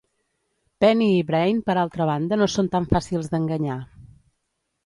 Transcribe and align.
Penny 0.85 1.09
i 1.17 1.19
Brain, 1.27 1.59
per 1.69 1.75
altra 1.83 2.09
banda, 2.13 2.39
no 2.43 2.47
són 2.57 2.73
tan 2.77 2.91
fàcils 2.95 3.31
d'enganyar. 3.35 3.81